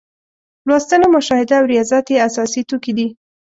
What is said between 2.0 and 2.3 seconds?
یې